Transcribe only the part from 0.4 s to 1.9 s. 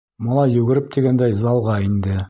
йүгереп тигәндәй залға